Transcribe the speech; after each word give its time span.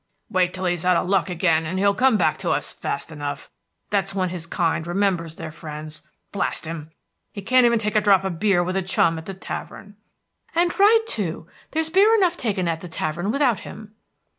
"Wait 0.31 0.51
till 0.51 0.65
he's 0.65 0.83
out 0.83 0.97
of 0.97 1.07
luck 1.07 1.29
again, 1.29 1.63
and 1.63 1.77
he'll 1.77 1.93
come 1.93 2.17
back 2.17 2.35
to 2.35 2.49
us 2.49 2.73
fast 2.73 3.11
enough. 3.11 3.51
That's 3.91 4.15
when 4.15 4.29
his 4.29 4.47
kind 4.47 4.87
remembers 4.87 5.35
their 5.35 5.51
friends. 5.51 6.01
Blast 6.31 6.65
him! 6.65 6.89
he 7.33 7.43
can't 7.43 7.67
even 7.67 7.77
take 7.77 7.95
a 7.95 8.01
drop 8.01 8.23
of 8.23 8.39
beer 8.39 8.63
with 8.63 8.75
a 8.75 8.81
chum 8.81 9.19
at 9.19 9.27
the 9.27 9.35
tavern." 9.35 9.97
"And 10.55 10.73
right, 10.79 11.05
too. 11.07 11.45
There's 11.69 11.91
beer 11.91 12.15
enough 12.15 12.35
taken 12.35 12.67
at 12.67 12.81
the 12.81 12.89
tavern 12.89 13.29
without 13.29 13.59
him." 13.59 13.93